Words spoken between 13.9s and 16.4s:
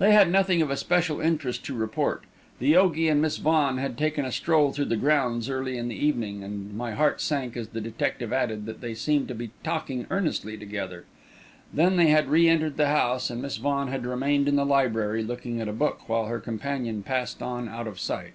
remained in the library looking at a book, while her